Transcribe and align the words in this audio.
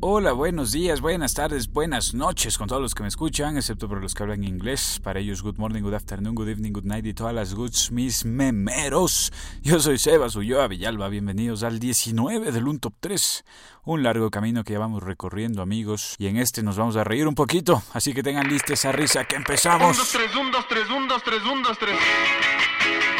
Hola, 0.00 0.30
buenos 0.30 0.70
días, 0.70 1.00
buenas 1.00 1.34
tardes, 1.34 1.72
buenas 1.72 2.14
noches 2.14 2.56
con 2.56 2.68
todos 2.68 2.80
los 2.80 2.94
que 2.94 3.02
me 3.02 3.08
escuchan, 3.08 3.56
excepto 3.56 3.88
por 3.88 4.00
los 4.00 4.14
que 4.14 4.22
hablan 4.22 4.44
inglés. 4.44 5.00
Para 5.02 5.18
ellos, 5.18 5.42
good 5.42 5.56
morning, 5.56 5.82
good 5.82 5.94
afternoon, 5.94 6.36
good 6.36 6.46
evening, 6.46 6.70
good 6.70 6.84
night 6.84 7.04
y 7.04 7.14
todas 7.14 7.34
las 7.34 7.52
goods, 7.52 7.90
mis 7.90 8.24
memeros. 8.24 9.32
Yo 9.60 9.80
soy 9.80 9.98
Sebas 9.98 10.36
Ulloa 10.36 10.68
Villalba, 10.68 11.08
bienvenidos 11.08 11.64
al 11.64 11.80
19 11.80 12.52
del 12.52 12.68
Un 12.68 12.78
Top 12.78 12.94
3. 13.00 13.44
Un 13.86 14.04
largo 14.04 14.30
camino 14.30 14.62
que 14.62 14.74
ya 14.74 14.78
vamos 14.78 15.02
recorriendo, 15.02 15.62
amigos, 15.62 16.14
y 16.16 16.28
en 16.28 16.36
este 16.36 16.62
nos 16.62 16.76
vamos 16.76 16.94
a 16.94 17.02
reír 17.02 17.26
un 17.26 17.34
poquito, 17.34 17.82
así 17.92 18.14
que 18.14 18.22
tengan 18.22 18.46
lista 18.46 18.74
esa 18.74 18.92
risa 18.92 19.24
que 19.24 19.34
empezamos. 19.34 19.96
1, 19.96 19.98
2, 19.98 20.12
3, 20.12 20.36
1, 20.36 20.50
2, 20.52 20.68
3, 20.68 20.90
1, 20.90 21.06
2, 21.08 21.22
3, 21.24 21.42
1, 21.42 21.68
2, 21.70 21.78
3. 21.78 23.17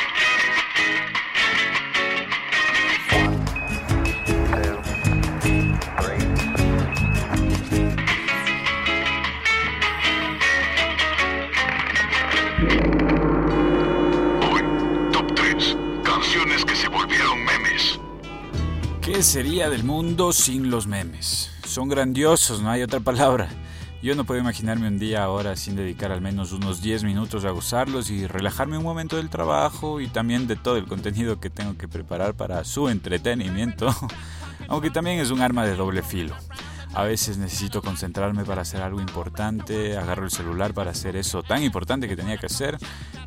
¿Qué 19.10 19.22
sería 19.22 19.70
del 19.70 19.84
mundo 19.84 20.34
sin 20.34 20.70
los 20.70 20.86
memes? 20.86 21.50
Son 21.66 21.88
grandiosos, 21.88 22.60
no 22.60 22.68
hay 22.68 22.82
otra 22.82 23.00
palabra. 23.00 23.48
Yo 24.02 24.14
no 24.14 24.24
puedo 24.24 24.38
imaginarme 24.38 24.86
un 24.86 24.98
día 24.98 25.24
ahora 25.24 25.56
sin 25.56 25.76
dedicar 25.76 26.12
al 26.12 26.20
menos 26.20 26.52
unos 26.52 26.82
10 26.82 27.04
minutos 27.04 27.46
a 27.46 27.50
gozarlos 27.50 28.10
y 28.10 28.26
relajarme 28.26 28.76
un 28.76 28.84
momento 28.84 29.16
del 29.16 29.30
trabajo 29.30 30.02
y 30.02 30.08
también 30.08 30.46
de 30.46 30.56
todo 30.56 30.76
el 30.76 30.84
contenido 30.84 31.40
que 31.40 31.48
tengo 31.48 31.78
que 31.78 31.88
preparar 31.88 32.34
para 32.34 32.62
su 32.64 32.90
entretenimiento, 32.90 33.88
aunque 34.68 34.90
también 34.90 35.20
es 35.20 35.30
un 35.30 35.40
arma 35.40 35.64
de 35.64 35.74
doble 35.74 36.02
filo. 36.02 36.36
A 36.98 37.04
veces 37.04 37.38
necesito 37.38 37.80
concentrarme 37.80 38.44
para 38.44 38.62
hacer 38.62 38.82
algo 38.82 39.00
importante, 39.00 39.96
agarro 39.96 40.24
el 40.24 40.32
celular 40.32 40.74
para 40.74 40.90
hacer 40.90 41.14
eso 41.14 41.44
tan 41.44 41.62
importante 41.62 42.08
que 42.08 42.16
tenía 42.16 42.38
que 42.38 42.46
hacer 42.46 42.76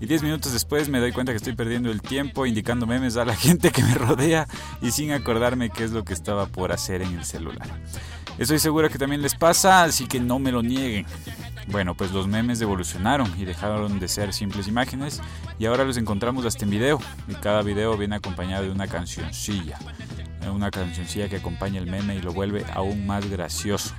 y 0.01 0.07
10 0.07 0.23
minutos 0.23 0.51
después 0.51 0.89
me 0.89 0.99
doy 0.99 1.13
cuenta 1.13 1.31
que 1.31 1.37
estoy 1.37 1.55
perdiendo 1.55 1.89
el 1.89 2.01
tiempo 2.01 2.45
indicando 2.45 2.85
memes 2.85 3.15
a 3.15 3.23
la 3.23 3.33
gente 3.37 3.71
que 3.71 3.81
me 3.81 3.93
rodea 3.93 4.45
y 4.81 4.91
sin 4.91 5.13
acordarme 5.13 5.69
qué 5.69 5.85
es 5.85 5.91
lo 5.91 6.03
que 6.03 6.11
estaba 6.11 6.47
por 6.47 6.73
hacer 6.73 7.01
en 7.01 7.17
el 7.17 7.23
celular. 7.23 7.65
Estoy 8.37 8.59
seguro 8.59 8.89
que 8.89 8.97
también 8.97 9.21
les 9.21 9.35
pasa, 9.35 9.83
así 9.83 10.05
que 10.05 10.19
no 10.19 10.37
me 10.37 10.51
lo 10.51 10.61
nieguen. 10.61 11.05
Bueno, 11.67 11.95
pues 11.95 12.11
los 12.11 12.27
memes 12.27 12.59
evolucionaron 12.59 13.33
y 13.39 13.45
dejaron 13.45 14.01
de 14.01 14.09
ser 14.09 14.33
simples 14.33 14.67
imágenes 14.67 15.21
y 15.59 15.65
ahora 15.65 15.85
los 15.85 15.95
encontramos 15.95 16.45
hasta 16.45 16.65
en 16.65 16.71
video 16.71 16.99
y 17.29 17.35
cada 17.35 17.61
video 17.61 17.95
viene 17.95 18.17
acompañado 18.17 18.65
de 18.65 18.71
una 18.71 18.87
cancioncilla. 18.87 19.79
Una 20.49 20.71
cancioncilla 20.71 21.29
que 21.29 21.37
acompaña 21.37 21.79
el 21.79 21.87
meme 21.87 22.15
y 22.15 22.21
lo 22.21 22.33
vuelve 22.33 22.65
aún 22.73 23.05
más 23.05 23.29
gracioso. 23.29 23.93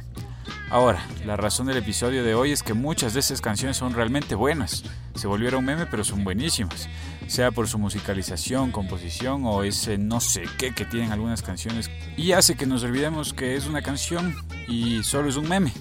Ahora, 0.70 1.04
la 1.26 1.36
razón 1.36 1.66
del 1.66 1.76
episodio 1.76 2.24
de 2.24 2.34
hoy 2.34 2.50
es 2.50 2.62
que 2.62 2.72
muchas 2.72 3.12
de 3.12 3.20
esas 3.20 3.40
canciones 3.40 3.76
son 3.76 3.92
realmente 3.92 4.34
buenas. 4.34 4.84
Se 5.14 5.26
volvieron 5.26 5.64
meme, 5.64 5.84
pero 5.86 6.02
son 6.02 6.24
buenísimas. 6.24 6.88
Sea 7.26 7.50
por 7.50 7.68
su 7.68 7.78
musicalización, 7.78 8.72
composición 8.72 9.42
o 9.44 9.64
ese 9.64 9.98
no 9.98 10.20
sé 10.20 10.44
qué 10.58 10.74
que 10.74 10.86
tienen 10.86 11.12
algunas 11.12 11.42
canciones. 11.42 11.90
Y 12.16 12.32
hace 12.32 12.54
que 12.54 12.66
nos 12.66 12.82
olvidemos 12.84 13.34
que 13.34 13.54
es 13.54 13.66
una 13.66 13.82
canción 13.82 14.34
y 14.66 15.02
solo 15.02 15.28
es 15.28 15.36
un 15.36 15.48
meme. 15.48 15.72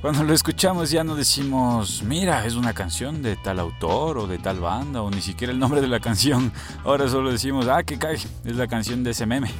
Cuando 0.00 0.22
lo 0.22 0.32
escuchamos 0.32 0.90
ya 0.90 1.02
no 1.02 1.16
decimos, 1.16 2.02
mira, 2.04 2.46
es 2.46 2.54
una 2.54 2.72
canción 2.72 3.20
de 3.20 3.36
tal 3.36 3.58
autor 3.58 4.18
o 4.18 4.26
de 4.26 4.38
tal 4.38 4.60
banda 4.60 5.02
o 5.02 5.10
ni 5.10 5.20
siquiera 5.20 5.52
el 5.52 5.58
nombre 5.58 5.80
de 5.80 5.88
la 5.88 5.98
canción. 6.00 6.52
Ahora 6.84 7.08
solo 7.08 7.32
decimos, 7.32 7.66
ah, 7.68 7.82
que 7.82 7.98
cae, 7.98 8.14
es 8.14 8.56
la 8.56 8.68
canción 8.68 9.02
de 9.02 9.10
ese 9.10 9.26
meme. 9.26 9.50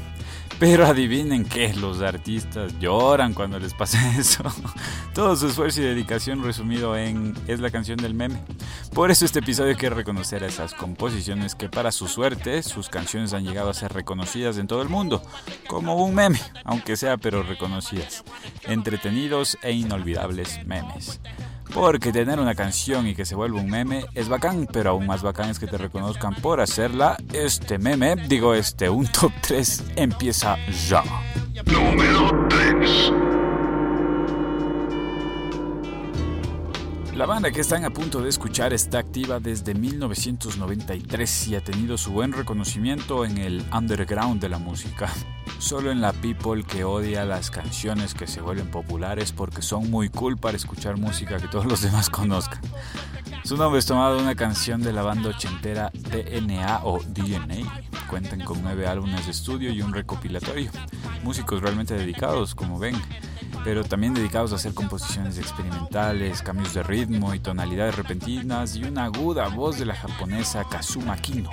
Pero 0.59 0.87
adivinen 0.87 1.45
que 1.45 1.73
los 1.75 2.01
artistas 2.01 2.77
lloran 2.81 3.33
cuando 3.33 3.61
les 3.61 3.75
pasa 3.75 3.99
eso. 4.19 4.43
Todo 5.15 5.37
su 5.37 5.49
esfuerzo 5.49 5.81
y 5.81 5.85
dedicación 5.85 6.43
resumido 6.43 6.97
en 6.97 7.35
es 7.47 7.61
la 7.61 7.71
canción 7.71 7.97
del 7.97 8.15
meme. 8.15 8.43
Por 8.93 9.11
eso 9.11 9.25
este 9.25 9.39
episodio 9.39 9.77
quiere 9.77 9.95
reconocer 9.95 10.43
a 10.43 10.49
esas 10.49 10.75
composiciones 10.75 11.55
que 11.55 11.69
para 11.69 11.93
su 11.93 12.09
suerte 12.09 12.63
sus 12.65 12.89
canciones 12.89 13.33
han 13.35 13.45
llegado 13.45 13.71
a 13.71 13.75
ser 13.75 13.93
reconocidas 13.93 14.59
en 14.59 14.67
todo 14.67 14.83
el 14.83 14.89
mundo, 14.89 15.23
como 15.69 15.95
un 15.97 16.15
meme, 16.15 16.41
aunque 16.65 16.97
sea 16.97 17.17
pero 17.17 17.43
reconocidas. 17.45 18.25
Entretenidos 18.65 19.59
e 19.63 19.73
inolvidables 19.73 20.67
memes. 20.67 21.21
Porque 21.73 22.12
tener 22.12 22.41
una 22.41 22.55
canción 22.55 23.06
y 23.06 23.15
que 23.15 23.25
se 23.25 23.34
vuelva 23.34 23.61
un 23.61 23.71
meme 23.71 24.05
es 24.15 24.29
bacán, 24.29 24.69
pero 24.73 24.91
aún 24.91 25.06
más 25.06 25.23
bacán 25.23 25.51
es 25.51 25.59
que 25.59 25.67
te 25.67 25.79
reconozcan 25.79 26.34
por 26.37 26.61
hacerla. 26.61 27.17
Este 27.33 27.79
meme, 27.79 28.17
digo 28.17 28.55
este, 28.55 28.89
un 28.89 29.06
top 29.06 29.33
3 29.43 29.84
empieza 29.97 30.57
ya. 30.89 31.03
Número 31.67 32.38
La 37.19 37.27
banda 37.27 37.51
que 37.51 37.62
están 37.62 37.84
a 37.84 37.91
punto 37.91 38.23
de 38.23 38.29
escuchar 38.29 38.73
está 38.73 39.01
activa 39.01 39.41
desde 39.41 39.75
1993 39.75 41.49
y 41.49 41.56
ha 41.56 41.61
tenido 41.61 41.99
su 41.99 42.12
buen 42.12 42.33
reconocimiento 42.33 43.25
en 43.25 43.39
el 43.39 43.65
underground 43.77 44.41
de 44.41 44.49
la 44.49 44.59
música. 44.59 45.12
Solo 45.59 45.91
en 45.91 46.01
la 46.01 46.12
people 46.12 46.62
que 46.62 46.84
odia 46.84 47.25
las 47.25 47.51
canciones 47.51 48.15
que 48.15 48.28
se 48.28 48.41
vuelven 48.41 48.71
populares 48.71 49.33
porque 49.33 49.62
son 49.62 49.91
muy 49.91 50.11
cool 50.11 50.37
para 50.37 50.57
escuchar 50.57 50.97
música 50.97 51.39
que 51.39 51.49
todos 51.49 51.67
los 51.67 51.83
demás 51.83 52.09
conozcan. 52.11 52.61
Su 53.43 53.57
nombre 53.57 53.81
es 53.81 53.87
tomado 53.87 54.19
de 54.19 54.23
una 54.23 54.37
canción 54.37 54.81
de 54.81 54.93
la 54.93 55.03
banda 55.03 55.31
ochentera 55.31 55.91
DNA 55.93 56.83
o 56.84 57.01
DNA. 57.01 57.83
Cuentan 58.09 58.45
con 58.45 58.62
nueve 58.62 58.87
álbumes 58.87 59.25
de 59.25 59.33
estudio 59.33 59.73
y 59.73 59.83
un 59.83 59.93
recopilatorio. 59.93 60.71
Músicos 61.25 61.62
realmente 61.62 61.95
dedicados, 61.95 62.55
como 62.55 62.78
ven, 62.78 62.95
pero 63.65 63.85
también 63.85 64.15
dedicados 64.15 64.53
a 64.53 64.57
hacer 64.57 64.75
composiciones 64.75 65.39
experimentales, 65.39 66.43
cambios 66.43 66.75
de 66.75 66.83
ritmo 66.83 67.35
y 67.35 67.41
tonalidades 67.41 67.97
repentinas 67.97 68.77
y 68.77 68.85
una 68.85 69.05
aguda 69.05 69.49
voz 69.49 69.79
de 69.79 69.87
la 69.87 69.95
japonesa 69.95 70.65
Kazuma 70.69 71.17
Kino. 71.17 71.51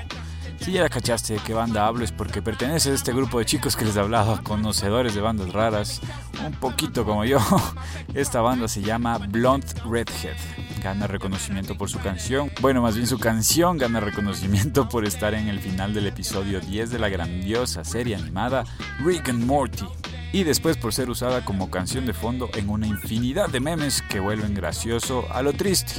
Si 0.59 0.71
ya 0.71 0.89
cachaste 0.89 1.33
de 1.33 1.39
qué 1.39 1.53
banda 1.53 1.85
hablo 1.85 2.03
es 2.03 2.11
porque 2.11 2.41
pertenece 2.41 2.89
a 2.89 2.93
este 2.93 3.13
grupo 3.13 3.39
de 3.39 3.45
chicos 3.45 3.75
que 3.75 3.85
les 3.85 3.97
hablaba, 3.97 4.41
conocedores 4.41 5.13
de 5.13 5.21
bandas 5.21 5.53
raras, 5.53 6.01
un 6.45 6.53
poquito 6.53 7.05
como 7.05 7.25
yo. 7.25 7.39
Esta 8.13 8.41
banda 8.41 8.67
se 8.67 8.81
llama 8.81 9.17
Blonde 9.17 9.67
Redhead. 9.85 10.37
Gana 10.81 11.07
reconocimiento 11.07 11.77
por 11.77 11.89
su 11.89 11.99
canción. 11.99 12.51
Bueno, 12.61 12.81
más 12.81 12.95
bien 12.95 13.07
su 13.07 13.19
canción 13.19 13.77
gana 13.77 13.99
reconocimiento 13.99 14.87
por 14.87 15.05
estar 15.05 15.33
en 15.33 15.49
el 15.49 15.59
final 15.59 15.93
del 15.93 16.07
episodio 16.07 16.59
10 16.61 16.89
de 16.89 16.99
la 16.99 17.09
grandiosa 17.09 17.83
serie 17.83 18.15
animada 18.15 18.63
Rick 18.99 19.29
and 19.29 19.45
Morty. 19.45 19.85
Y 20.35 20.43
después 20.43 20.75
por 20.75 20.93
ser 20.93 21.09
usada 21.09 21.45
como 21.45 21.71
canción 21.71 22.05
de 22.05 22.11
fondo 22.13 22.49
en 22.55 22.69
una 22.69 22.87
infinidad 22.87 23.47
de 23.47 23.61
memes 23.61 24.01
que 24.01 24.19
vuelven 24.19 24.53
gracioso 24.53 25.23
a 25.31 25.41
lo 25.41 25.53
triste. 25.53 25.93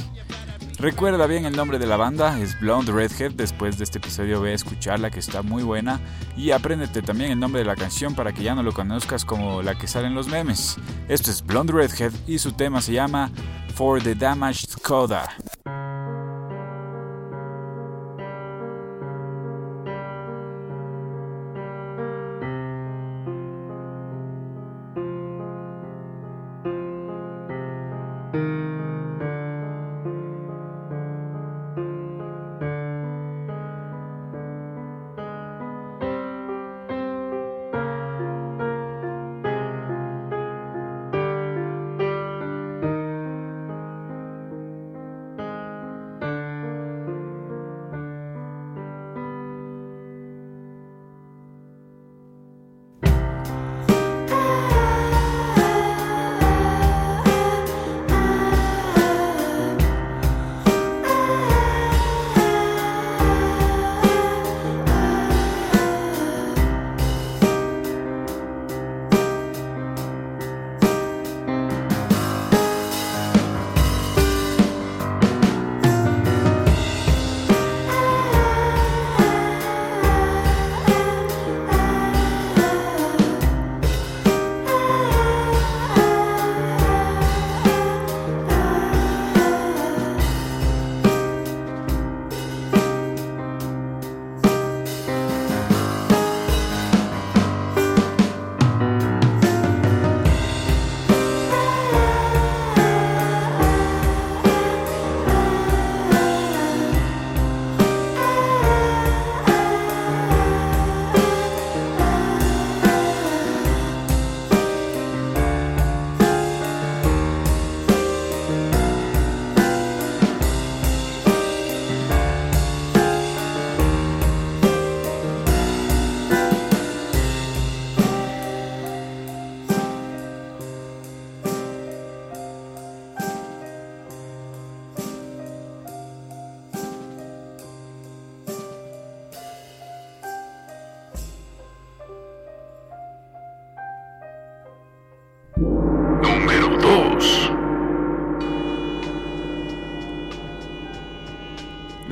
Recuerda 0.77 1.25
bien 1.25 1.45
el 1.45 1.55
nombre 1.55 1.79
de 1.79 1.87
la 1.87 1.97
banda, 1.97 2.39
es 2.39 2.59
Blonde 2.59 2.91
Redhead. 2.91 3.31
Después 3.31 3.79
de 3.79 3.85
este 3.85 3.97
episodio 3.97 4.39
ve 4.39 4.51
a 4.51 4.53
escucharla 4.53 5.09
que 5.09 5.21
está 5.21 5.41
muy 5.41 5.63
buena. 5.63 5.99
Y 6.37 6.51
apréndete 6.51 7.01
también 7.01 7.31
el 7.31 7.39
nombre 7.39 7.61
de 7.61 7.65
la 7.65 7.75
canción 7.75 8.13
para 8.13 8.31
que 8.31 8.43
ya 8.43 8.53
no 8.53 8.61
lo 8.61 8.73
conozcas 8.73 9.25
como 9.25 9.63
la 9.63 9.73
que 9.73 9.87
sale 9.87 10.05
en 10.05 10.13
los 10.13 10.27
memes. 10.27 10.77
Esto 11.07 11.31
es 11.31 11.43
Blonde 11.43 11.73
Redhead 11.73 12.13
y 12.27 12.37
su 12.37 12.51
tema 12.51 12.79
se 12.79 12.93
llama 12.93 13.31
For 13.73 14.03
the 14.03 14.13
Damaged 14.13 14.83
Coda. 14.83 15.35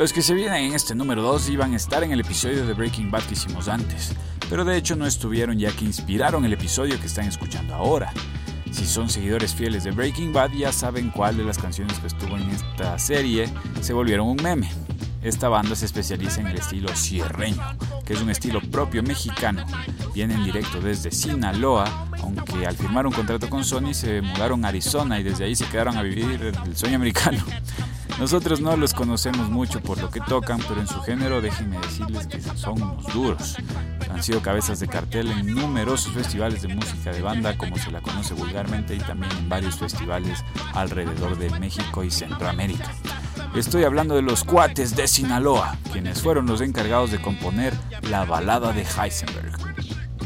Los 0.05 0.13
que 0.13 0.21
se 0.21 0.35
vienen 0.35 0.65
en 0.65 0.75
este 0.75 0.93
número 0.93 1.23
2 1.23 1.49
iban 1.49 1.73
a 1.73 1.77
estar 1.77 2.03
en 2.03 2.11
el 2.11 2.19
episodio 2.19 2.67
de 2.67 2.75
Breaking 2.75 3.09
Bad 3.09 3.23
que 3.23 3.33
hicimos 3.33 3.67
antes, 3.67 4.11
pero 4.51 4.63
de 4.63 4.77
hecho 4.77 4.95
no 4.95 5.07
estuvieron 5.07 5.57
ya 5.57 5.71
que 5.71 5.83
inspiraron 5.83 6.45
el 6.45 6.53
episodio 6.53 6.99
que 6.99 7.07
están 7.07 7.25
escuchando 7.25 7.73
ahora. 7.73 8.13
Si 8.69 8.85
son 8.85 9.09
seguidores 9.09 9.55
fieles 9.55 9.83
de 9.83 9.89
Breaking 9.89 10.31
Bad 10.31 10.51
ya 10.51 10.71
saben 10.71 11.09
cuál 11.09 11.37
de 11.37 11.43
las 11.43 11.57
canciones 11.57 11.97
que 11.97 12.05
estuvo 12.05 12.37
en 12.37 12.51
esta 12.51 12.99
serie 12.99 13.49
se 13.81 13.93
volvieron 13.93 14.27
un 14.27 14.37
meme. 14.43 14.69
Esta 15.23 15.49
banda 15.49 15.75
se 15.75 15.85
especializa 15.85 16.41
en 16.41 16.47
el 16.49 16.57
estilo 16.59 16.95
sierreño, 16.95 17.63
que 18.05 18.13
es 18.13 18.21
un 18.21 18.29
estilo 18.29 18.61
propio 18.61 19.01
mexicano. 19.01 19.65
Vienen 20.13 20.43
directo 20.43 20.81
desde 20.81 21.09
Sinaloa, 21.09 22.09
aunque 22.21 22.67
al 22.67 22.77
firmar 22.77 23.07
un 23.07 23.11
contrato 23.11 23.49
con 23.49 23.65
Sony 23.65 23.95
se 23.95 24.21
mudaron 24.21 24.65
a 24.65 24.67
Arizona 24.67 25.19
y 25.19 25.23
desde 25.23 25.45
ahí 25.45 25.55
se 25.55 25.65
quedaron 25.65 25.97
a 25.97 26.03
vivir 26.03 26.53
el 26.63 26.77
sueño 26.77 26.97
americano. 26.97 27.43
Nosotros 28.19 28.61
no 28.61 28.77
los 28.77 28.93
conocemos 28.93 29.49
mucho 29.49 29.81
por 29.81 29.99
lo 30.01 30.09
que 30.09 30.21
tocan, 30.21 30.59
pero 30.67 30.79
en 30.79 30.87
su 30.87 31.01
género 31.01 31.41
déjenme 31.41 31.79
decirles 31.79 32.27
que 32.27 32.39
son 32.41 32.81
unos 32.81 33.05
duros. 33.13 33.57
Han 34.09 34.23
sido 34.23 34.41
cabezas 34.41 34.79
de 34.79 34.87
cartel 34.87 35.29
en 35.31 35.53
numerosos 35.53 36.13
festivales 36.13 36.61
de 36.61 36.69
música 36.69 37.11
de 37.11 37.21
banda, 37.21 37.57
como 37.57 37.77
se 37.77 37.91
la 37.91 38.01
conoce 38.01 38.33
vulgarmente, 38.33 38.95
y 38.95 38.99
también 38.99 39.31
en 39.37 39.49
varios 39.49 39.75
festivales 39.75 40.43
alrededor 40.73 41.37
de 41.37 41.49
México 41.59 42.03
y 42.05 42.09
Centroamérica. 42.09 42.89
Estoy 43.53 43.83
hablando 43.83 44.15
de 44.15 44.21
los 44.21 44.45
cuates 44.45 44.95
de 44.95 45.07
Sinaloa, 45.07 45.77
quienes 45.91 46.21
fueron 46.21 46.45
los 46.45 46.61
encargados 46.61 47.11
de 47.11 47.21
componer 47.21 47.73
la 48.09 48.23
balada 48.23 48.71
de 48.71 48.83
Heisenberg. 48.83 49.55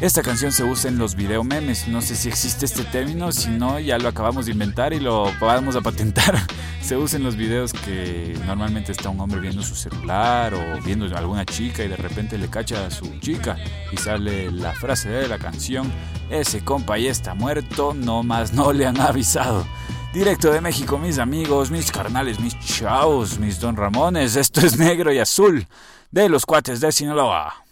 Esta 0.01 0.23
canción 0.23 0.53
se 0.53 0.63
usa 0.63 0.89
en 0.89 0.97
los 0.97 1.13
video 1.13 1.43
memes, 1.43 1.89
no 1.89 2.01
sé 2.01 2.15
si 2.15 2.29
existe 2.29 2.65
este 2.65 2.85
término, 2.85 3.33
si 3.33 3.49
no 3.49 3.81
ya 3.81 3.97
lo 3.97 4.07
acabamos 4.07 4.45
de 4.45 4.53
inventar 4.53 4.93
y 4.93 5.01
lo 5.01 5.29
vamos 5.41 5.75
a 5.75 5.81
patentar. 5.81 6.39
Se 6.81 6.95
usa 6.95 7.17
en 7.17 7.25
los 7.25 7.35
videos 7.35 7.73
que 7.73 8.33
normalmente 8.47 8.93
está 8.93 9.09
un 9.09 9.19
hombre 9.19 9.41
viendo 9.41 9.61
su 9.61 9.75
celular 9.75 10.53
o 10.53 10.81
viendo 10.81 11.13
a 11.13 11.19
alguna 11.19 11.45
chica 11.45 11.83
y 11.83 11.89
de 11.89 11.97
repente 11.97 12.37
le 12.37 12.49
cacha 12.49 12.85
a 12.85 12.89
su 12.89 13.19
chica 13.19 13.57
y 13.91 13.97
sale 13.97 14.49
la 14.49 14.71
frase 14.71 15.09
de 15.09 15.27
la 15.27 15.37
canción, 15.37 15.91
ese 16.29 16.63
compa 16.63 16.97
ya 16.97 17.11
está 17.11 17.35
muerto, 17.35 17.93
no 17.93 18.23
más 18.23 18.53
no 18.53 18.71
le 18.71 18.87
han 18.87 18.99
avisado. 19.01 19.67
Directo 20.13 20.49
de 20.51 20.61
México, 20.61 20.97
mis 20.97 21.19
amigos, 21.19 21.69
mis 21.69 21.91
carnales, 21.91 22.39
mis 22.39 22.57
chavos, 22.57 23.37
mis 23.37 23.59
don 23.59 23.75
Ramones, 23.75 24.37
esto 24.37 24.61
es 24.61 24.79
negro 24.79 25.11
y 25.11 25.19
azul 25.19 25.67
de 26.09 26.29
los 26.29 26.45
cuates 26.45 26.79
de 26.79 26.91
Sinaloa. 26.93 27.65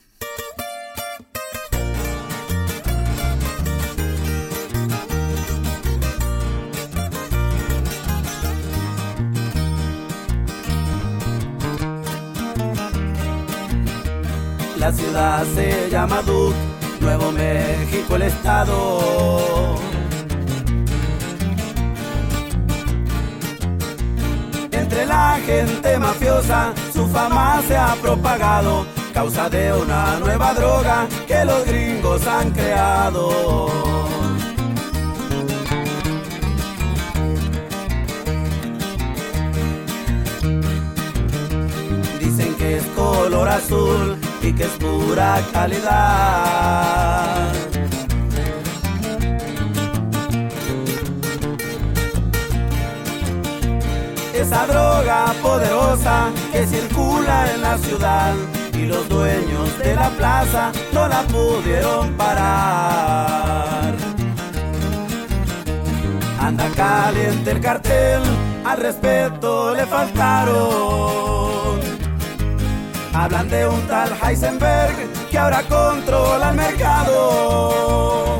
La 14.87 14.93
ciudad 14.93 15.45
se 15.53 15.89
llama 15.89 16.21
Duke, 16.21 16.55
Nuevo 17.01 17.29
México 17.33 18.15
el 18.15 18.21
estado. 18.21 19.75
Entre 24.71 25.05
la 25.05 25.39
gente 25.45 25.97
mafiosa 25.97 26.73
su 26.93 27.05
fama 27.07 27.61
se 27.67 27.75
ha 27.75 27.95
propagado, 28.01 28.85
causa 29.13 29.49
de 29.49 29.73
una 29.73 30.19
nueva 30.19 30.53
droga 30.53 31.05
que 31.27 31.43
los 31.43 31.65
gringos 31.65 32.25
han 32.25 32.51
creado. 32.51 33.67
Dicen 42.21 42.55
que 42.55 42.77
es 42.77 42.85
color 42.95 43.49
azul 43.49 44.26
que 44.53 44.63
es 44.63 44.71
pura 44.71 45.41
calidad. 45.51 47.51
Esa 54.33 54.67
droga 54.67 55.33
poderosa 55.41 56.29
que 56.51 56.65
circula 56.65 57.53
en 57.53 57.61
la 57.61 57.77
ciudad 57.77 58.33
y 58.73 58.85
los 58.85 59.09
dueños 59.09 59.77
de 59.79 59.95
la 59.95 60.09
plaza 60.11 60.71
no 60.93 61.07
la 61.07 61.23
pudieron 61.23 62.13
parar. 62.13 63.95
Anda 66.39 66.69
caliente 66.75 67.51
el 67.51 67.59
cartel, 67.59 68.21
al 68.63 68.77
respeto 68.77 69.75
le 69.75 69.85
faltaron. 69.85 71.17
Hablan 73.19 73.49
de 73.49 73.67
un 73.67 73.81
tal 73.87 74.11
Heisenberg 74.21 74.95
que 75.31 75.39
ahora 75.39 75.63
controla 75.63 76.51
el 76.51 76.55
mercado. 76.55 78.39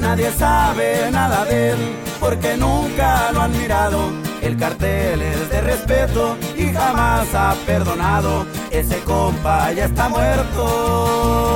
Nadie 0.00 0.32
sabe 0.32 1.08
nada 1.12 1.44
de 1.44 1.70
él 1.70 1.78
porque 2.18 2.56
nunca 2.56 3.30
lo 3.30 3.42
han 3.42 3.56
mirado. 3.56 4.10
El 4.42 4.56
cartel 4.56 5.22
es 5.22 5.48
de 5.48 5.60
respeto 5.60 6.36
y 6.56 6.72
jamás 6.72 7.32
ha 7.36 7.54
perdonado. 7.66 8.44
Ese 8.72 8.98
compa 9.04 9.70
ya 9.70 9.84
está 9.84 10.08
muerto. 10.08 11.52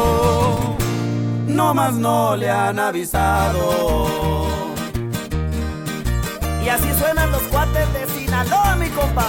No 1.49 1.75
más 1.75 1.95
no 1.95 2.37
le 2.37 2.49
han 2.49 2.79
avisado. 2.79 4.56
Así 6.77 6.93
suenan 6.99 7.33
los 7.33 7.41
cuates 7.45 7.91
de 7.95 8.07
Sinaloa, 8.07 8.77
mi 8.77 8.89
compa. 8.91 9.29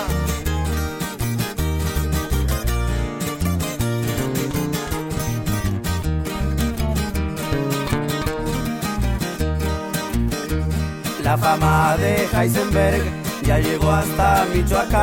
La 11.23 11.37
fama 11.37 11.95
de 11.97 12.27
Heisenberg 12.33 13.03
ya 13.43 13.59
llegó 13.59 13.91
hasta 13.91 14.45
Michoacán. 14.53 14.97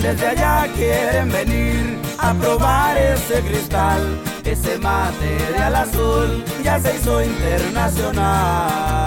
Desde 0.00 0.26
allá 0.28 0.68
quieren 0.76 1.32
venir 1.32 1.98
a 2.18 2.32
probar 2.34 2.96
ese 2.96 3.40
cristal, 3.40 4.20
ese 4.44 4.78
material 4.78 5.74
azul 5.74 6.44
ya 6.62 6.78
se 6.78 6.96
hizo 6.96 7.22
internacional. 7.22 9.04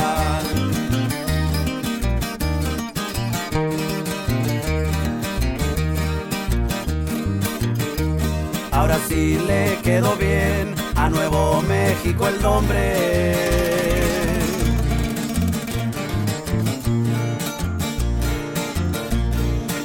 Ahora 8.72 8.98
sí 9.08 9.40
le 9.48 9.80
quedó 9.84 10.16
bien 10.16 10.76
a 10.96 11.10
Nuevo 11.10 11.62
México 11.64 12.28
el 12.28 12.42
nombre. 12.42 13.36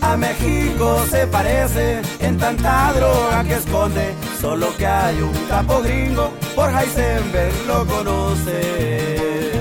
A 0.02 0.16
México 0.16 1.04
se 1.10 1.26
parece 1.26 2.02
en 2.20 2.36
tanta 2.38 2.92
droga 2.92 3.44
que 3.44 3.54
esconde, 3.54 4.14
solo 4.42 4.76
que 4.76 4.84
hay 4.84 5.22
un 5.22 5.32
capo 5.48 5.80
gringo, 5.82 6.32
por 6.56 6.68
Heisenberg 6.68 7.54
lo 7.68 7.86
conoce. 7.86 9.52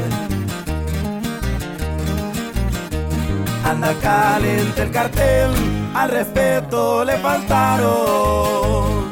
Anda 3.64 3.94
caliente 4.02 4.82
el 4.82 4.92
cartel, 4.92 5.52
al 5.94 6.10
respeto 6.10 7.06
le 7.06 7.16
faltaron. 7.20 9.12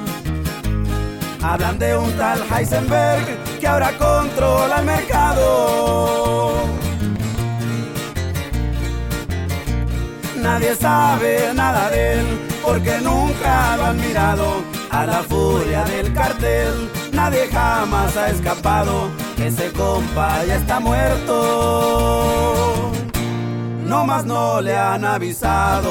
Hablan 1.43 1.77
de 1.77 1.95
un 1.95 2.11
tal 2.13 2.43
Heisenberg 2.51 3.59
que 3.59 3.67
ahora 3.67 3.91
controla 3.99 4.79
el 4.79 4.85
mercado. 4.85 6.53
Nadie 10.41 10.75
sabe 10.75 11.53
nada 11.53 11.91
de 11.91 12.13
él 12.13 12.25
porque 12.63 12.97
nunca 13.01 13.77
lo 13.77 13.85
han 13.85 13.97
mirado. 13.97 14.78
A 14.91 15.05
la 15.05 15.21
furia 15.23 15.83
del 15.83 16.11
cartel 16.13 16.89
nadie 17.13 17.47
jamás 17.47 18.17
ha 18.17 18.29
escapado. 18.29 19.09
Ese 19.37 19.71
compa 19.71 20.43
ya 20.45 20.55
está 20.55 20.79
muerto. 20.79 21.41
No 23.85 24.05
más 24.05 24.25
no 24.25 24.61
le 24.61 24.75
han 24.77 25.05
avisado. 25.05 25.89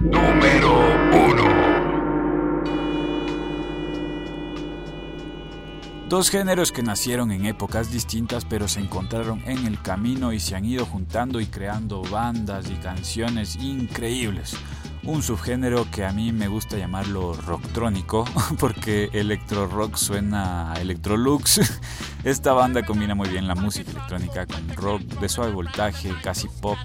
Número 0.00 0.81
Dos 6.12 6.28
géneros 6.28 6.72
que 6.72 6.82
nacieron 6.82 7.32
en 7.32 7.46
épocas 7.46 7.90
distintas 7.90 8.44
pero 8.44 8.68
se 8.68 8.80
encontraron 8.80 9.42
en 9.46 9.64
el 9.64 9.80
camino 9.80 10.34
y 10.34 10.40
se 10.40 10.54
han 10.54 10.66
ido 10.66 10.84
juntando 10.84 11.40
y 11.40 11.46
creando 11.46 12.02
bandas 12.02 12.68
y 12.70 12.74
canciones 12.74 13.56
increíbles. 13.56 14.54
un 15.04 15.22
subgénero 15.22 15.90
que 15.90 16.04
a 16.04 16.12
mí 16.12 16.30
me 16.30 16.48
gusta 16.48 16.76
llamarlo 16.76 17.32
rocktrónico, 17.32 18.26
porque 18.60 19.08
electro 19.14 19.66
rock 19.66 19.96
suena 19.96 20.74
a 20.74 20.82
electrolux. 20.82 21.62
Esta 22.24 22.52
banda 22.52 22.84
combina 22.84 23.14
muy 23.14 23.30
bien 23.30 23.48
la 23.48 23.54
música 23.54 23.90
electrónica 23.90 24.44
con 24.44 24.68
rock 24.76 25.00
de 25.18 25.30
suave 25.30 25.52
voltaje, 25.52 26.12
casi 26.22 26.46
pop, 26.60 26.76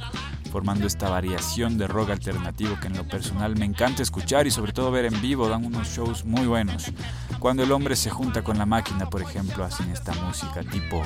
formando 0.48 0.88
esta 0.88 1.10
variación 1.10 1.78
de 1.78 1.88
rock 1.88 2.12
alternativo 2.12 2.78
que 2.80 2.88
en 2.88 2.98
lo 2.98 3.08
personal 3.08 3.56
me 3.56 3.66
encanta 3.66 4.04
escuchar 4.04 4.48
y 4.48 4.52
sobre 4.52 4.74
todo 4.74 4.92
ver 4.92 5.06
en 5.06 5.22
vivo, 5.22 5.50
dan 5.50 5.66
unos 5.66 5.88
shows 5.90 6.26
muy 6.26 6.48
buenos. 6.48 6.92
Cuando 7.40 7.64
el 7.64 7.72
hombre 7.72 7.96
se 7.96 8.10
junta 8.10 8.44
con 8.44 8.58
la 8.58 8.66
máquina, 8.66 9.10
por 9.10 9.22
ejemplo, 9.22 9.64
hacen 9.64 9.90
esta 9.92 10.14
música 10.14 10.64
tipo 10.64 11.04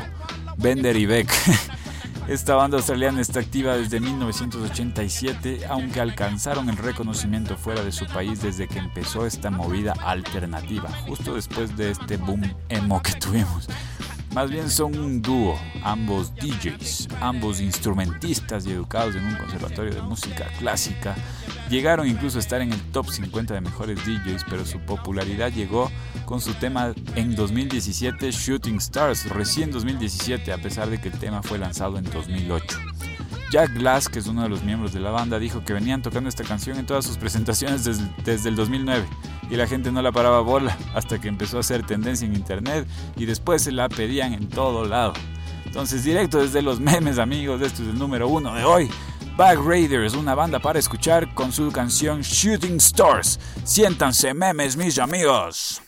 Bender 0.57 0.95
y 0.95 1.05
Beck. 1.05 1.31
Esta 2.27 2.55
banda 2.55 2.77
australiana 2.77 3.19
está 3.19 3.39
activa 3.39 3.75
desde 3.75 4.00
1987, 4.00 5.65
aunque 5.67 6.00
alcanzaron 6.00 6.69
el 6.69 6.77
reconocimiento 6.77 7.57
fuera 7.57 7.83
de 7.83 7.91
su 7.91 8.05
país 8.05 8.41
desde 8.41 8.67
que 8.67 8.79
empezó 8.79 9.25
esta 9.25 9.50
movida 9.50 9.93
alternativa, 10.05 10.89
justo 11.07 11.33
después 11.33 11.75
de 11.75 11.91
este 11.91 12.17
boom 12.17 12.43
emo 12.69 13.01
que 13.01 13.13
tuvimos. 13.13 13.67
Más 14.34 14.50
bien 14.50 14.70
son 14.70 14.98
un 14.98 15.22
dúo, 15.22 15.60
ambos 15.84 16.34
DJs, 16.36 17.10
ambos 17.20 17.60
instrumentistas 17.60 18.66
y 18.66 18.72
educados 18.72 19.16
en 19.16 19.26
un 19.26 19.36
conservatorio 19.36 19.94
de 19.94 20.02
música 20.02 20.48
clásica. 20.58 21.16
Llegaron 21.70 22.08
incluso 22.08 22.38
a 22.38 22.42
estar 22.42 22.62
en 22.62 22.72
el 22.72 22.82
top 22.92 23.10
50 23.10 23.54
de 23.54 23.60
mejores 23.60 24.00
DJs, 24.06 24.46
pero 24.50 24.66
su 24.66 24.80
popularidad 24.80 25.52
llegó 25.52 25.92
con 26.24 26.40
su 26.40 26.54
tema 26.54 26.94
en 27.16 27.36
2017, 27.36 28.32
Shooting 28.32 28.78
Stars, 28.78 29.30
recién 29.30 29.70
2017, 29.70 30.54
a 30.54 30.58
pesar 30.60 30.90
de 30.90 31.02
que 31.02 31.10
el 31.10 31.20
tema 31.20 31.44
fue 31.44 31.58
lanzado 31.58 31.98
en 31.98 32.06
2008. 32.06 32.80
Jack 33.52 33.74
Glass, 33.74 34.08
que 34.08 34.20
es 34.20 34.28
uno 34.28 34.44
de 34.44 34.50
los 34.50 34.64
miembros 34.64 34.94
de 34.94 35.02
la 35.02 35.12
banda, 35.12 35.40
dijo 35.40 35.66
que 35.66 35.74
venían 35.74 36.02
tocando 36.02 36.30
esta 36.30 36.46
canción 36.46 36.80
en 36.80 36.86
todas 36.86 37.04
sus 37.04 37.18
presentaciones 37.18 37.84
desde, 37.84 38.10
desde 38.24 38.48
el 38.48 38.56
2009 38.56 39.06
y 39.51 39.58
la 39.58 39.67
gente 39.67 39.91
no 39.91 40.01
la 40.01 40.12
paraba 40.12 40.39
bola 40.39 40.75
hasta 40.96 41.20
que 41.20 41.27
empezó 41.27 41.58
a 41.58 41.60
hacer 41.60 41.86
tendencia 41.86 42.25
en 42.25 42.34
internet 42.34 42.88
y 43.17 43.25
después 43.25 43.62
se 43.62 43.72
la 43.72 43.89
pedían 43.89 44.34
en 44.34 44.50
todo 44.50 44.86
lado. 44.86 45.13
Entonces, 45.65 46.03
directo 46.03 46.39
desde 46.39 46.62
los 46.62 46.79
memes, 46.81 47.20
amigos, 47.20 47.62
esto 47.62 47.84
es 47.84 47.89
el 47.89 48.00
número 48.00 48.27
uno 48.27 48.55
de 48.55 48.63
hoy. 48.63 48.89
Back 49.38 49.60
Raiders, 49.63 50.13
una 50.13 50.36
banda 50.36 50.60
para 50.60 50.79
escuchar 50.79 51.34
con 51.34 51.51
su 51.51 51.72
canción 51.72 52.22
Shooting 52.22 52.77
Stars. 52.77 53.39
Siéntanse 53.63 54.34
memes, 54.34 54.75
mis 54.75 54.98
amigos. 54.98 55.81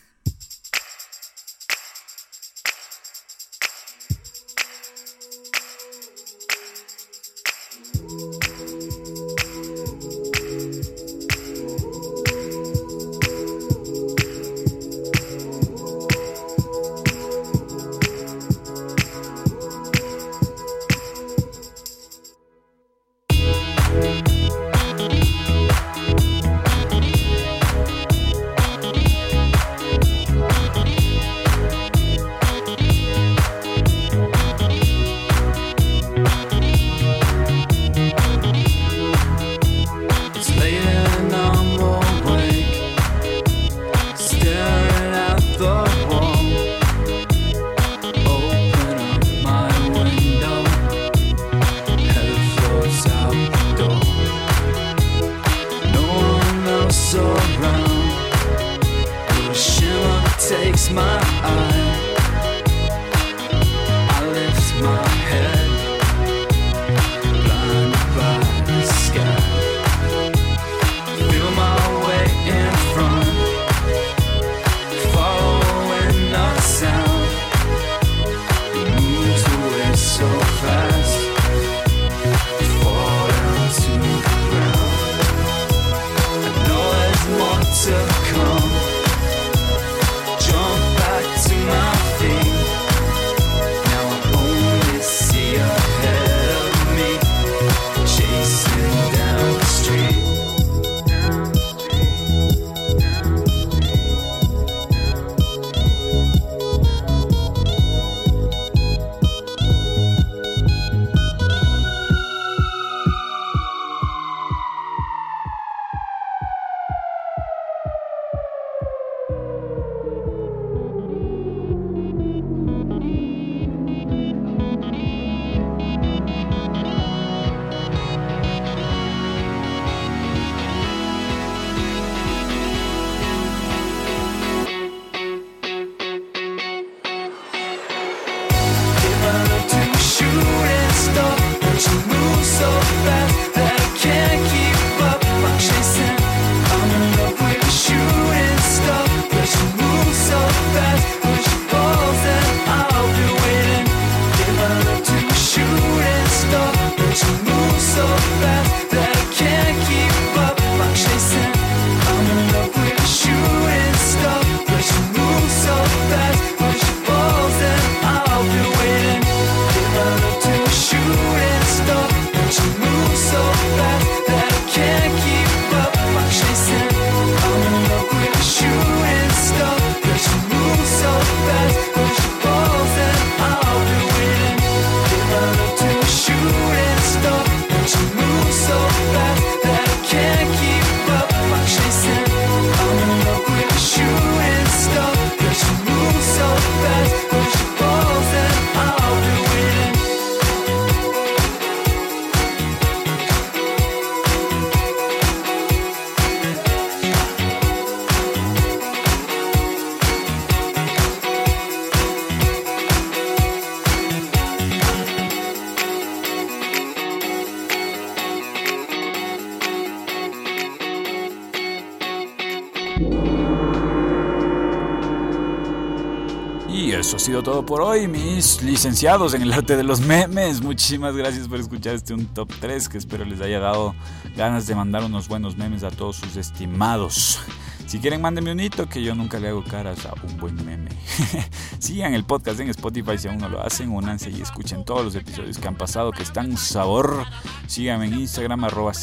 Sido 227.24 227.42
todo 227.42 227.66
por 227.66 227.80
hoy, 227.80 228.10
mis 228.10 228.62
licenciados 228.62 229.34
en 229.34 229.44
el 229.44 229.54
arte 229.54 229.78
de 229.78 229.84
los 229.84 230.02
memes. 230.02 230.62
Muchísimas 230.62 231.16
gracias 231.16 231.48
por 231.48 231.58
escuchar 231.58 231.96
este 231.96 232.14
un 232.14 232.26
top 232.26 232.52
3 232.60 232.90
que 232.90 232.98
espero 232.98 233.24
les 233.24 233.40
haya 233.40 233.62
dado 233.62 233.96
ganas 234.36 234.68
de 234.68 234.76
mandar 234.76 235.06
unos 235.06 235.30
buenos 235.30 235.56
memes 235.56 235.84
a 235.84 235.90
todos 235.90 236.18
sus 236.18 236.36
estimados. 236.36 237.40
Si 237.88 238.00
quieren, 238.00 238.20
mándenme 238.22 238.52
un 238.52 238.60
hito 238.60 238.90
que 238.90 239.02
yo 239.02 239.16
nunca 239.16 239.40
le 239.40 239.48
hago 239.48 239.64
caras 239.64 240.06
a 240.06 240.14
un 240.22 240.38
buen 240.38 240.66
meme. 240.66 240.83
Sigan 241.80 242.14
el 242.14 242.24
podcast 242.24 242.60
en 242.60 242.70
Spotify 242.70 243.18
si 243.18 243.28
aún 243.28 243.38
no 243.38 243.50
lo 243.50 243.62
hacen. 243.62 243.90
Únanse 243.90 244.30
y 244.30 244.42
escuchen 244.42 244.86
todos 244.86 245.04
los 245.04 245.16
episodios 245.16 245.58
que 245.58 245.68
han 245.68 245.76
pasado 245.76 246.12
que 246.12 246.24
están 246.24 246.58
sabor. 246.58 247.26
Síganme 247.68 248.08
en 248.08 248.20
Instagram, 248.20 248.64
arroba 248.64 248.94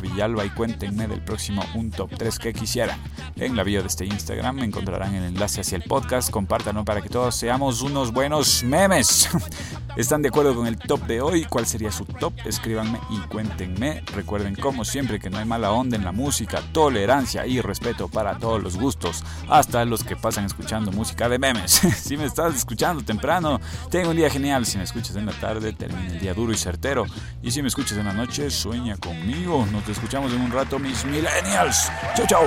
Villalba 0.00 0.44
y 0.44 0.50
cuéntenme 0.50 1.06
del 1.06 1.22
próximo 1.22 1.62
un 1.74 1.90
top 1.90 2.10
3 2.16 2.38
que 2.38 2.52
quisieran. 2.52 3.00
En 3.36 3.56
la 3.56 3.62
bio 3.62 3.80
de 3.82 3.88
este 3.88 4.06
Instagram 4.06 4.60
encontrarán 4.60 5.14
el 5.14 5.24
enlace 5.24 5.60
hacia 5.60 5.76
el 5.76 5.82
podcast. 5.82 6.30
Compártanlo 6.30 6.84
para 6.84 7.00
que 7.00 7.08
todos 7.08 7.34
seamos 7.34 7.82
unos 7.82 8.12
buenos 8.12 8.62
memes. 8.64 9.28
¿Están 9.96 10.20
de 10.20 10.28
acuerdo 10.28 10.54
con 10.54 10.66
el 10.66 10.76
top 10.76 11.06
de 11.06 11.22
hoy? 11.22 11.44
¿Cuál 11.44 11.66
sería 11.66 11.90
su 11.90 12.04
top? 12.04 12.34
Escríbanme 12.44 13.00
y 13.08 13.18
cuéntenme. 13.28 14.02
Recuerden 14.14 14.54
como 14.54 14.84
siempre 14.84 15.18
que 15.18 15.30
no 15.30 15.38
hay 15.38 15.46
mala 15.46 15.72
onda 15.72 15.96
en 15.96 16.04
la 16.04 16.12
música, 16.12 16.60
tolerancia 16.72 17.46
y 17.46 17.62
respeto 17.62 18.08
para 18.08 18.38
todos 18.38 18.62
los 18.62 18.76
gustos, 18.76 19.24
hasta 19.48 19.84
los 19.86 20.04
que 20.04 20.14
pasan 20.14 20.44
escuchando 20.44 20.92
música 20.92 21.30
de 21.30 21.35
memes. 21.38 21.70
si 22.02 22.16
me 22.16 22.24
estás 22.24 22.56
escuchando 22.56 23.04
temprano, 23.04 23.60
tengo 23.90 24.10
un 24.10 24.16
día 24.16 24.30
genial. 24.30 24.66
Si 24.66 24.78
me 24.78 24.84
escuchas 24.84 25.16
en 25.16 25.26
la 25.26 25.32
tarde, 25.32 25.72
termina 25.72 26.12
el 26.12 26.18
día 26.18 26.34
duro 26.34 26.52
y 26.52 26.56
certero. 26.56 27.06
Y 27.42 27.50
si 27.50 27.62
me 27.62 27.68
escuchas 27.68 27.98
en 27.98 28.06
la 28.06 28.12
noche, 28.12 28.50
sueña 28.50 28.96
conmigo. 28.96 29.66
Nos 29.72 29.88
escuchamos 29.88 30.32
en 30.32 30.40
un 30.40 30.50
rato, 30.50 30.78
mis 30.78 31.04
millennials. 31.04 31.90
Chau, 32.14 32.26
chau. 32.26 32.44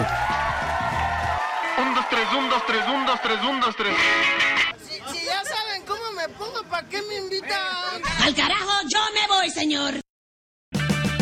1, 1.78 1.96
2, 1.96 2.06
3, 2.10 2.28
1, 2.38 2.50
2, 2.50 2.64
3, 2.68 2.82
1, 2.88 3.06
2, 3.08 3.22
3, 3.22 3.40
1, 3.42 3.66
2, 3.66 3.76
3. 3.76 3.96
Si 5.12 5.26
ya 5.26 5.44
saben 5.44 5.84
cómo 5.88 6.12
me 6.16 6.28
pongo, 6.30 6.64
¿para 6.70 6.88
qué 6.88 7.02
me 7.04 7.18
invitan? 7.18 7.50
Al 8.22 8.36
carajo, 8.36 8.72
yo 8.90 9.00
me 9.14 9.28
voy, 9.28 9.50
señor. 9.50 10.09